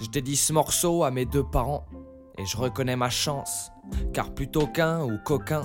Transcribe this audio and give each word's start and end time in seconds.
Je 0.00 0.08
dédie 0.08 0.36
ce 0.36 0.52
morceau 0.52 1.04
à 1.04 1.10
mes 1.10 1.24
deux 1.24 1.44
parents 1.44 1.86
et 2.38 2.44
je 2.46 2.56
reconnais 2.56 2.96
ma 2.96 3.10
chance, 3.10 3.70
car 4.12 4.34
plutôt 4.34 4.66
qu'un 4.66 5.04
ou 5.04 5.18
qu'aucun, 5.24 5.62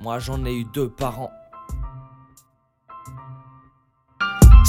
moi 0.00 0.18
j'en 0.18 0.44
ai 0.44 0.52
eu 0.52 0.64
deux 0.74 0.90
parents. 0.90 1.30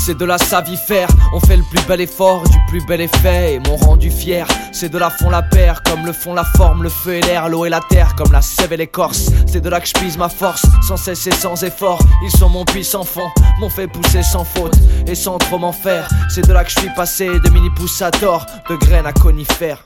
C'est 0.06 0.18
de 0.18 0.26
la 0.26 0.38
savifère, 0.38 1.08
on 1.32 1.40
fait 1.40 1.56
le 1.56 1.64
plus 1.64 1.82
bel 1.88 2.02
effort, 2.02 2.44
du 2.44 2.58
plus 2.68 2.86
bel 2.86 3.00
effet, 3.00 3.54
et 3.54 3.60
m'ont 3.60 3.78
rendu 3.78 4.12
fier. 4.12 4.46
C'est 4.74 4.90
de 4.90 4.98
la 4.98 5.10
fond 5.10 5.30
la 5.30 5.42
paire, 5.42 5.82
comme 5.82 6.06
le 6.06 6.12
fond 6.12 6.34
la 6.34 6.44
forme, 6.44 6.84
le 6.84 6.90
feu 6.90 7.14
et 7.14 7.22
l'air, 7.22 7.48
l'eau 7.48 7.66
et 7.66 7.70
la 7.70 7.80
terre, 7.80 8.14
comme 8.16 8.34
la 8.34 8.42
sève 8.42 8.74
et 8.74 8.78
l'écorce. 8.78 9.32
C'est 9.48 9.62
de 9.62 9.70
là 9.70 9.80
que 9.80 9.88
je 9.88 10.18
ma 10.18 10.28
force, 10.28 10.66
sans 10.86 10.98
cesse 10.98 11.26
et 11.28 11.32
sans 11.32 11.64
effort. 11.64 12.00
Ils 12.22 12.38
sont 12.38 12.50
mon 12.50 12.66
puissant 12.66 13.06
fond, 13.06 13.32
m'ont 13.62 13.70
fait 13.70 13.88
pousser 13.88 14.24
sans 14.24 14.44
faute, 14.44 14.76
et 15.08 15.16
sans 15.16 15.38
trop 15.38 15.58
m'en 15.58 15.72
faire. 15.72 16.10
C'est 16.28 16.46
de 16.46 16.52
là 16.52 16.66
que 16.66 16.72
je 16.72 16.80
suis 16.80 16.94
passé 16.98 17.40
de 17.40 17.50
mini 17.50 17.70
pousse 17.70 18.02
à 18.02 18.12
tort, 18.12 18.46
de 18.70 18.76
graines 18.76 19.06
à 19.06 19.14
conifères. 19.14 19.86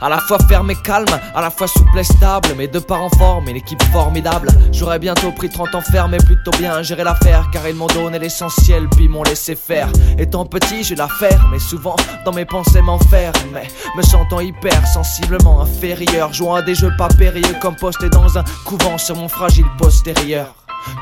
À 0.00 0.08
la 0.08 0.18
fois 0.18 0.38
ferme 0.46 0.70
et 0.70 0.76
calme, 0.76 1.08
à 1.34 1.40
la 1.40 1.50
fois 1.50 1.66
souple 1.66 1.98
et 1.98 2.04
stable. 2.04 2.54
Mes 2.56 2.68
deux 2.68 2.80
parents 2.80 3.10
forment 3.18 3.48
une 3.48 3.56
équipe 3.56 3.82
formidable. 3.92 4.48
J'aurais 4.72 5.00
bientôt 5.00 5.32
pris 5.32 5.48
30 5.48 5.74
ans 5.74 5.80
ferme 5.80 6.12
mais 6.12 6.18
plutôt 6.18 6.52
bien 6.52 6.82
géré 6.82 7.02
l'affaire. 7.02 7.48
Car 7.52 7.66
ils 7.68 7.74
m'ont 7.74 7.88
donné 7.88 8.18
l'essentiel, 8.18 8.88
puis 8.90 9.08
m'ont 9.08 9.24
laissé 9.24 9.56
faire. 9.56 9.88
Étant 10.16 10.46
petit, 10.46 10.84
j'ai 10.84 10.94
l'affaire, 10.94 11.48
mais 11.50 11.58
souvent 11.58 11.96
dans 12.24 12.32
mes 12.32 12.44
pensées 12.44 12.80
m'enferme. 12.80 13.58
Me 13.96 14.02
sentant 14.02 14.40
hyper 14.40 14.86
sensiblement 14.86 15.60
inférieur. 15.60 16.32
Jouant 16.32 16.54
à 16.54 16.62
des 16.62 16.76
jeux 16.76 16.92
pas 16.96 17.08
périlleux 17.08 17.56
comme 17.60 17.74
posté 17.74 18.08
dans 18.08 18.38
un 18.38 18.44
couvent 18.64 18.98
sur 18.98 19.16
mon 19.16 19.28
fragile 19.28 19.66
postérieur. 19.78 20.54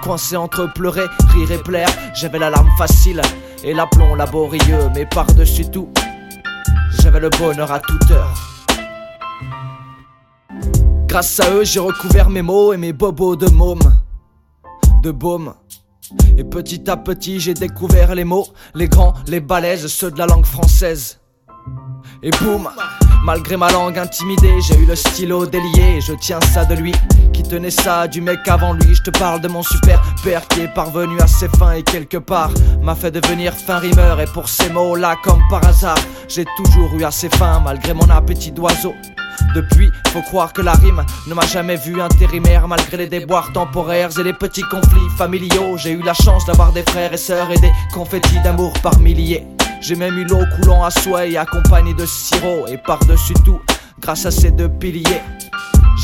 Coincé 0.03 0.37
entre 0.37 0.73
pleurer, 0.73 1.07
rire 1.35 1.53
et 1.53 1.59
plaire, 1.59 1.91
j'avais 2.15 2.39
la 2.39 2.49
larme 2.49 2.71
facile 2.79 3.21
et 3.63 3.75
l'aplomb 3.75 4.15
laborieux. 4.15 4.91
Mais 4.95 5.05
par-dessus 5.05 5.71
tout, 5.71 5.91
j'avais 7.03 7.21
le 7.21 7.29
bonheur 7.29 7.71
à 7.71 7.81
toute 7.81 8.11
heure. 8.11 8.56
Grâce 11.17 11.41
à 11.41 11.51
eux, 11.51 11.65
j'ai 11.65 11.81
recouvert 11.81 12.29
mes 12.29 12.43
mots 12.43 12.75
et 12.75 12.77
mes 12.77 12.93
bobos 12.93 13.37
de 13.37 13.49
môme. 13.49 13.81
De 15.03 15.11
baume. 15.11 15.55
Et 16.37 16.45
petit 16.45 16.91
à 16.91 16.99
petit, 16.99 17.41
j'ai 17.41 17.55
découvert 17.55 18.15
les 18.15 18.25
mots, 18.25 18.49
les 18.75 18.87
grands, 18.87 19.15
les 19.27 19.41
balèzes, 19.41 19.87
ceux 19.87 20.11
de 20.11 20.19
la 20.19 20.27
langue 20.27 20.45
française. 20.45 21.19
Et 22.23 22.29
boum, 22.33 22.69
malgré 23.25 23.57
ma 23.57 23.71
langue 23.71 23.97
intimidée, 23.97 24.61
j'ai 24.61 24.77
eu 24.79 24.85
le 24.85 24.95
stylo 24.95 25.47
délié. 25.47 26.03
je 26.03 26.13
tiens 26.21 26.39
ça 26.53 26.67
de 26.67 26.75
lui, 26.75 26.93
qui 27.33 27.43
tenait 27.43 27.71
ça 27.71 28.07
du 28.07 28.21
mec 28.21 28.47
avant 28.47 28.75
lui. 28.75 28.95
Je 28.95 29.05
te 29.05 29.19
parle 29.19 29.41
de 29.41 29.49
mon 29.49 29.63
super 29.63 30.03
père 30.23 30.47
qui 30.49 30.61
est 30.61 30.75
parvenu 30.75 31.19
à 31.21 31.27
ses 31.27 31.49
fins 31.49 31.73
et 31.73 31.83
quelque 31.83 32.19
part 32.19 32.51
m'a 32.83 32.95
fait 32.95 33.11
devenir 33.11 33.55
fin 33.55 33.79
rimeur. 33.79 34.21
Et 34.21 34.27
pour 34.27 34.51
ces 34.51 34.69
mots-là, 34.69 35.17
comme 35.25 35.41
par 35.49 35.67
hasard, 35.67 35.97
j'ai 36.29 36.45
toujours 36.59 36.93
eu 36.93 37.05
assez 37.05 37.31
faim 37.31 37.63
malgré 37.65 37.95
mon 37.95 38.11
appétit 38.11 38.53
d'oiseau. 38.53 38.93
Depuis, 39.57 39.91
faut 40.09 40.21
croire 40.21 40.53
que 40.53 40.61
la 40.61 40.75
rime 40.75 41.03
ne 41.27 41.33
m'a 41.33 41.47
jamais 41.47 41.77
vu 41.77 41.99
intérimaire 42.03 42.69
malgré 42.69 42.99
les 42.99 43.07
déboires 43.07 43.55
temporaires 43.55 44.11
et 44.19 44.23
les 44.23 44.35
petits 44.35 44.65
conflits 44.65 45.09
familiaux. 45.17 45.79
J'ai 45.79 45.93
eu 45.93 46.03
la 46.03 46.13
chance 46.13 46.45
d'avoir 46.45 46.73
des 46.73 46.83
frères 46.83 47.15
et 47.15 47.17
sœurs 47.17 47.51
et 47.51 47.57
des 47.57 47.73
confettis 47.95 48.39
d'amour 48.45 48.75
par 48.83 48.99
milliers. 48.99 49.47
J'ai 49.81 49.95
même 49.95 50.19
eu 50.19 50.25
l'eau 50.25 50.43
coulant 50.57 50.85
à 50.85 50.91
souhait 50.91 51.39
accompagné 51.39 51.95
de 51.95 52.05
sirop 52.05 52.67
et 52.69 52.77
par-dessus 52.77 53.33
tout, 53.47 53.59
grâce 53.99 54.27
à 54.27 54.31
ces 54.31 54.51
deux 54.51 54.69
piliers, 54.69 55.23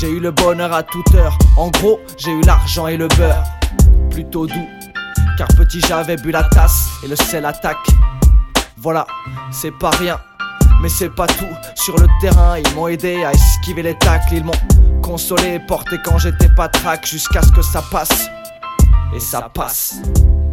j'ai 0.00 0.08
eu 0.08 0.18
le 0.18 0.30
bonheur 0.30 0.72
à 0.72 0.82
toute 0.82 1.14
heure. 1.14 1.36
En 1.58 1.68
gros, 1.68 2.00
j'ai 2.16 2.30
eu 2.30 2.40
l'argent 2.46 2.86
et 2.86 2.96
le 2.96 3.08
beurre, 3.08 3.44
plutôt 4.10 4.46
doux, 4.46 4.68
car 5.36 5.48
petit 5.48 5.82
j'avais 5.86 6.16
bu 6.16 6.30
la 6.30 6.44
tasse 6.44 6.88
et 7.04 7.08
le 7.08 7.16
sel 7.16 7.44
attaque. 7.44 7.86
Voilà, 8.78 9.06
c'est 9.50 9.78
pas 9.78 9.90
rien. 9.90 10.18
Mais 10.82 10.88
c'est 10.88 11.10
pas 11.10 11.28
tout, 11.28 11.46
sur 11.76 11.96
le 11.96 12.08
terrain 12.20 12.58
ils 12.58 12.74
m'ont 12.74 12.88
aidé 12.88 13.22
à 13.22 13.30
esquiver 13.30 13.84
les 13.84 13.96
tacles, 13.98 14.34
ils 14.34 14.44
m'ont 14.44 14.52
consolé, 15.00 15.60
porté 15.60 15.96
quand 16.04 16.18
j'étais 16.18 16.48
pas 16.48 16.68
jusqu'à 17.04 17.40
ce 17.40 17.52
que 17.52 17.62
ça 17.62 17.82
passe. 17.88 18.28
Et 19.14 19.20
ça 19.20 19.48
passe. 19.54 20.00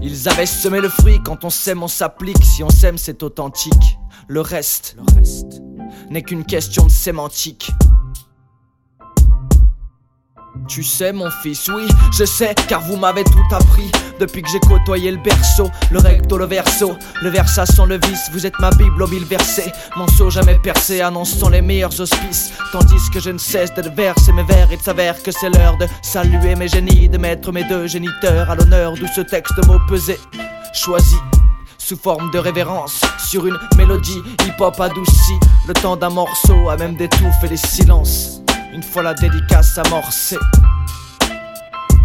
Ils 0.03 0.29
avaient 0.29 0.45
semé 0.45 0.81
le 0.81 0.89
fruit, 0.89 1.19
quand 1.25 1.43
on 1.45 1.49
s'aime 1.49 1.81
on 1.81 1.87
s'applique, 1.87 2.43
si 2.43 2.63
on 2.63 2.69
s'aime 2.69 2.99
c'est 2.99 3.23
authentique. 3.23 3.97
Le 4.27 4.41
reste, 4.41 4.95
le 4.97 5.15
reste 5.15 5.63
n'est 6.11 6.21
qu'une 6.21 6.45
question 6.45 6.85
de 6.85 6.91
sémantique. 6.91 7.71
Tu 10.67 10.83
sais 10.83 11.11
mon 11.11 11.29
fils, 11.41 11.69
oui, 11.73 11.87
je 12.11 12.25
sais, 12.25 12.53
car 12.67 12.81
vous 12.81 12.95
m'avez 12.95 13.23
tout 13.23 13.55
appris. 13.55 13.91
Depuis 14.19 14.41
que 14.41 14.49
j'ai 14.49 14.59
côtoyé 14.59 15.11
le 15.11 15.17
berceau, 15.17 15.69
le 15.91 15.99
recto, 15.99 16.37
le 16.37 16.45
verso 16.45 16.95
Le 17.21 17.29
versa 17.29 17.65
sans 17.65 17.85
le 17.85 17.97
vice, 17.97 18.29
vous 18.31 18.45
êtes 18.45 18.59
ma 18.59 18.69
bible 18.71 19.01
au 19.01 19.07
mille 19.07 19.25
versets. 19.25 19.71
Mon 19.95 20.07
jamais 20.29 20.59
percé 20.59 21.01
annonçant 21.01 21.49
les 21.49 21.61
meilleurs 21.61 21.99
auspices. 21.99 22.51
Tandis 22.71 23.09
que 23.11 23.19
je 23.19 23.31
ne 23.31 23.37
cesse 23.37 23.73
de 23.73 23.89
verser 23.89 24.31
mes 24.33 24.43
vers 24.43 24.67
Il 24.71 24.79
s'avère 24.79 25.21
que 25.23 25.31
c'est 25.31 25.49
l'heure 25.49 25.77
de 25.77 25.87
saluer 26.01 26.55
mes 26.55 26.67
génies 26.67 27.09
De 27.09 27.17
mettre 27.17 27.51
mes 27.51 27.63
deux 27.63 27.87
géniteurs 27.87 28.49
à 28.49 28.55
l'honneur 28.55 28.93
D'où 28.93 29.07
ce 29.15 29.21
texte 29.21 29.65
mot 29.65 29.79
pesé, 29.87 30.19
choisi 30.73 31.15
sous 31.77 31.97
forme 31.97 32.29
de 32.31 32.37
révérence 32.37 33.01
sur 33.17 33.47
une 33.47 33.57
mélodie 33.75 34.21
hip-hop 34.45 34.79
adoucie. 34.79 35.39
Le 35.67 35.73
temps 35.73 35.95
d'un 35.95 36.09
morceau 36.11 36.69
a 36.69 36.77
même 36.77 36.95
d'étouffer 36.95 37.47
les 37.49 37.57
silences 37.57 38.38
une 38.73 38.83
fois 38.83 39.03
la 39.03 39.13
dédicace 39.13 39.77
amorcée. 39.77 40.37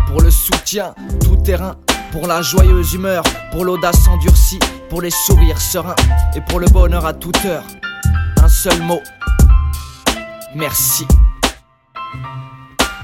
Pour 0.09 0.21
le 0.21 0.31
soutien 0.31 0.95
tout 1.23 1.37
terrain, 1.37 1.77
pour 2.13 2.27
la 2.27 2.43
joyeuse 2.43 2.95
humeur, 2.95 3.23
pour 3.51 3.65
l'audace 3.65 4.07
endurcie, 4.09 4.59
pour 4.89 5.03
les 5.03 5.11
sourires 5.11 5.61
sereins 5.61 5.97
et 6.35 6.41
pour 6.41 6.61
le 6.61 6.67
bonheur 6.69 7.07
à 7.07 7.13
toute 7.13 7.45
heure. 7.45 7.65
Un 8.43 8.49
seul 8.49 8.81
mot. 8.83 9.03
Merci. 10.55 11.07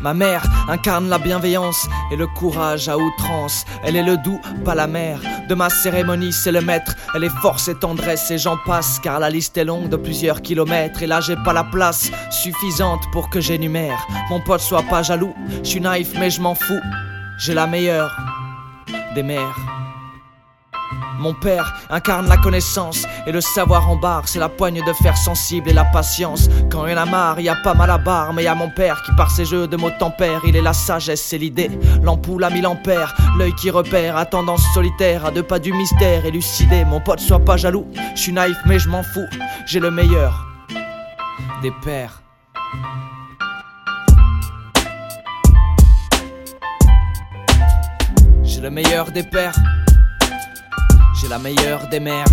Ma 0.01 0.15
mère 0.15 0.43
incarne 0.69 1.09
la 1.09 1.19
bienveillance 1.19 1.87
et 2.11 2.17
le 2.17 2.27
courage 2.27 2.89
à 2.89 2.97
outrance. 2.97 3.65
Elle 3.85 3.97
est 3.97 4.03
le 4.03 4.17
doux, 4.17 4.41
pas 4.65 4.75
la 4.75 4.87
mère. 4.87 5.21
De 5.49 5.55
ma 5.55 5.69
cérémonie, 5.69 6.33
c'est 6.33 6.53
le 6.53 6.63
maître. 6.63 6.97
Elle 7.15 7.25
est 7.25 7.41
force 7.43 7.69
et 7.69 7.75
tendresse 7.75 8.31
et 8.31 8.39
j'en 8.39 8.57
passe 8.65 8.99
car 8.99 9.21
la 9.21 9.29
liste 9.29 9.59
est 9.59 9.65
longue 9.65 9.89
de 9.89 9.97
plusieurs 9.97 10.41
kilomètres. 10.41 11.03
Et 11.03 11.07
là, 11.07 11.21
j'ai 11.21 11.37
pas 11.37 11.53
la 11.53 11.65
place 11.65 12.11
suffisante 12.31 13.03
pour 13.13 13.29
que 13.29 13.41
j'énumère. 13.41 14.07
Mon 14.31 14.41
pote 14.41 14.61
soit 14.61 14.85
pas 14.85 15.03
jaloux. 15.03 15.35
Je 15.63 15.69
suis 15.69 15.81
naïf, 15.81 16.13
mais 16.19 16.31
je 16.31 16.41
m'en 16.41 16.55
fous. 16.55 16.81
J'ai 17.39 17.55
la 17.55 17.67
meilleure 17.67 18.17
des 19.15 19.23
mères. 19.23 19.80
Mon 21.21 21.35
père 21.35 21.75
incarne 21.91 22.29
la 22.29 22.39
connaissance 22.39 23.05
et 23.27 23.33
le 23.33 23.43
savoir 23.43 23.91
en 23.91 23.97
barre, 23.97 24.27
c'est 24.27 24.39
la 24.39 24.49
poigne 24.49 24.83
de 24.83 24.93
fer 24.95 25.15
sensible 25.19 25.69
et 25.69 25.75
la 25.75 25.85
patience. 25.85 26.49
Quand 26.71 26.87
il 26.87 26.93
y 26.93 26.95
en 26.95 26.97
a 26.97 27.05
marre, 27.05 27.39
y 27.41 27.51
a 27.51 27.57
pas 27.57 27.75
mal 27.75 27.91
à 27.91 27.99
barre, 27.99 28.33
mais 28.33 28.45
y 28.45 28.47
a 28.47 28.55
mon 28.55 28.71
père 28.71 29.03
qui 29.03 29.13
par 29.13 29.31
ses 29.31 29.45
jeux 29.45 29.69
de 29.69 29.77
mots 29.77 29.91
tempère, 29.91 30.41
il 30.47 30.57
est 30.57 30.63
la 30.63 30.73
sagesse, 30.73 31.21
c'est 31.21 31.37
l'idée. 31.37 31.71
L'ampoule 32.03 32.43
à 32.43 32.49
mille 32.49 32.67
ampères, 32.67 33.15
l'œil 33.37 33.55
qui 33.55 33.69
repère, 33.69 34.17
à 34.17 34.25
tendance 34.25 34.63
solitaire, 34.73 35.27
à 35.27 35.31
deux 35.31 35.43
pas 35.43 35.59
du 35.59 35.75
mystère, 35.75 36.25
élucidé. 36.25 36.87
Mon 36.87 37.01
pote, 37.01 37.21
sois 37.21 37.39
pas 37.39 37.59
jaloux, 37.59 37.87
je 38.15 38.21
suis 38.23 38.33
naïf 38.33 38.57
mais 38.65 38.79
je 38.79 38.89
m'en 38.89 39.03
fous, 39.03 39.29
j'ai 39.67 39.79
le 39.81 39.91
meilleur 39.91 40.47
des 41.61 41.73
pères. 41.85 42.23
J'ai 48.43 48.63
le 48.63 48.71
meilleur 48.71 49.11
des 49.11 49.23
pères 49.23 49.55
j'ai 51.21 51.29
la 51.29 51.39
meilleure 51.39 51.87
des 51.89 52.01
mères. 52.01 52.25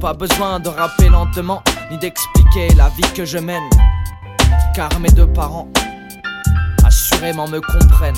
Pas 0.00 0.14
besoin 0.14 0.60
de 0.60 0.68
rapper 0.68 1.08
lentement, 1.08 1.62
ni 1.90 1.98
d'expliquer 1.98 2.68
la 2.76 2.88
vie 2.90 3.12
que 3.14 3.24
je 3.24 3.38
mène. 3.38 3.68
Car 4.74 4.88
mes 5.00 5.10
deux 5.10 5.26
parents, 5.26 5.68
assurément, 6.84 7.46
me 7.48 7.60
comprennent. 7.60 8.14